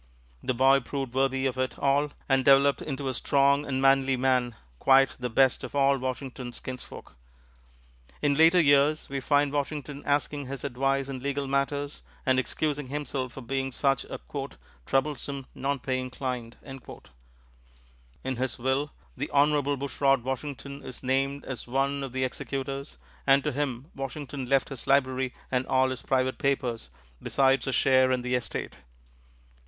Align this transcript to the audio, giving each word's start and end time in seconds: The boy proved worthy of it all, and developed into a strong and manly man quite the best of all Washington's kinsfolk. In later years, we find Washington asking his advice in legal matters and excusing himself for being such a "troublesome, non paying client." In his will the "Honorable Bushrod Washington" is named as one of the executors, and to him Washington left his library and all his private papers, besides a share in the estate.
The 0.41 0.55
boy 0.55 0.79
proved 0.79 1.13
worthy 1.13 1.45
of 1.45 1.59
it 1.59 1.77
all, 1.77 2.09
and 2.27 2.43
developed 2.43 2.81
into 2.81 3.07
a 3.07 3.13
strong 3.13 3.67
and 3.67 3.79
manly 3.79 4.17
man 4.17 4.55
quite 4.79 5.15
the 5.19 5.29
best 5.29 5.63
of 5.63 5.75
all 5.75 5.99
Washington's 5.99 6.59
kinsfolk. 6.59 7.15
In 8.19 8.33
later 8.33 8.59
years, 8.59 9.09
we 9.09 9.19
find 9.19 9.53
Washington 9.53 10.01
asking 10.03 10.47
his 10.47 10.63
advice 10.63 11.07
in 11.07 11.19
legal 11.21 11.45
matters 11.45 12.01
and 12.25 12.39
excusing 12.39 12.87
himself 12.87 13.33
for 13.33 13.41
being 13.41 13.71
such 13.71 14.03
a 14.05 14.19
"troublesome, 14.87 15.45
non 15.53 15.77
paying 15.77 16.09
client." 16.09 16.55
In 18.23 18.37
his 18.37 18.57
will 18.57 18.91
the 19.15 19.29
"Honorable 19.29 19.77
Bushrod 19.77 20.23
Washington" 20.23 20.81
is 20.83 21.03
named 21.03 21.45
as 21.45 21.67
one 21.67 22.03
of 22.03 22.11
the 22.11 22.23
executors, 22.23 22.97
and 23.27 23.43
to 23.43 23.51
him 23.51 23.91
Washington 23.93 24.47
left 24.49 24.69
his 24.69 24.87
library 24.87 25.31
and 25.51 25.67
all 25.67 25.91
his 25.91 26.01
private 26.01 26.39
papers, 26.39 26.89
besides 27.21 27.67
a 27.67 27.71
share 27.71 28.11
in 28.11 28.23
the 28.23 28.33
estate. 28.33 28.79